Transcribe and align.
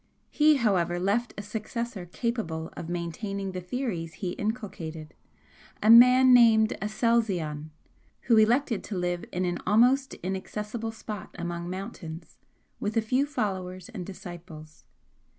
He, 0.31 0.55
however, 0.55 0.99
left 0.99 1.31
a 1.37 1.43
successor 1.43 2.07
capable 2.07 2.73
of 2.75 2.89
maintaining 2.89 3.51
the 3.51 3.61
theories 3.61 4.13
he 4.13 4.31
inculcated, 4.31 5.13
a 5.79 5.91
man 5.91 6.33
named 6.33 6.73
Aselzion, 6.81 7.69
who 8.21 8.37
elected 8.37 8.83
to 8.85 8.97
live 8.97 9.25
in 9.31 9.45
an 9.45 9.59
almost 9.67 10.15
inaccessible 10.23 10.91
spot 10.91 11.35
among 11.37 11.69
mountains 11.69 12.39
with 12.79 12.97
a 12.97 13.01
few 13.03 13.27
followers 13.27 13.89
and 13.89 14.03
disciples. 14.03 14.85